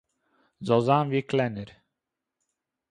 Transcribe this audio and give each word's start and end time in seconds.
זאל 0.67 0.81
זיין 0.87 1.07
ווי 1.09 1.21
קלענער 1.29 1.69